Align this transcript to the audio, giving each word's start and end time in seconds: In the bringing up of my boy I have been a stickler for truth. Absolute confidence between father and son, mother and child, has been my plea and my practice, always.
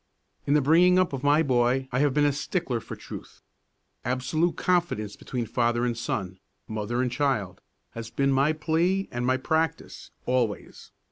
In 0.47 0.55
the 0.55 0.61
bringing 0.63 0.97
up 0.97 1.13
of 1.13 1.21
my 1.21 1.43
boy 1.43 1.87
I 1.91 1.99
have 1.99 2.11
been 2.11 2.25
a 2.25 2.31
stickler 2.33 2.79
for 2.79 2.95
truth. 2.95 3.43
Absolute 4.03 4.57
confidence 4.57 5.15
between 5.15 5.45
father 5.45 5.85
and 5.85 5.95
son, 5.95 6.39
mother 6.67 7.03
and 7.03 7.11
child, 7.11 7.61
has 7.91 8.09
been 8.09 8.31
my 8.31 8.51
plea 8.51 9.07
and 9.11 9.27
my 9.27 9.37
practice, 9.37 10.09
always. 10.25 10.89